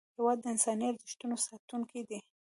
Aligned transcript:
هېواد 0.17 0.37
د 0.41 0.45
انساني 0.53 0.85
ارزښتونو 0.91 1.35
ساتونکی 1.47 2.01
دی. 2.09 2.19